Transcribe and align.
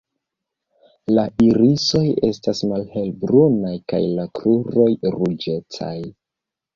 La 1.17 1.25
irisoj 1.47 2.01
estas 2.29 2.61
malhelbrunaj 2.71 3.73
kaj 3.93 3.99
la 4.21 4.25
kruroj 4.39 4.87
ruĝecaj. 5.17 5.93